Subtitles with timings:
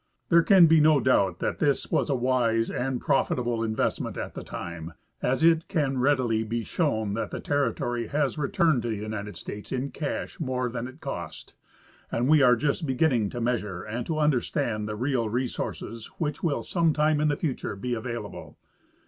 [0.29, 4.41] There can l)e no doubt that this was a wise and profitable investment at the
[4.43, 9.37] time, as it can readily be shown fhat the territory has returned to the United
[9.37, 11.53] States in cash more than it cost,
[12.11, 16.41] and Ave are just beginning to measure and to under stand the real resources which
[16.41, 18.57] will some time in the future be available.